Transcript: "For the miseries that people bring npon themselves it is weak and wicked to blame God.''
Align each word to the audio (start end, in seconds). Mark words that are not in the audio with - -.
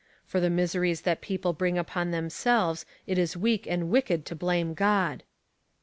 "For 0.25 0.39
the 0.39 0.49
miseries 0.49 1.01
that 1.01 1.21
people 1.21 1.53
bring 1.53 1.75
npon 1.75 2.09
themselves 2.09 2.87
it 3.05 3.19
is 3.19 3.37
weak 3.37 3.67
and 3.67 3.91
wicked 3.91 4.25
to 4.25 4.35
blame 4.35 4.73
God.'' 4.73 5.21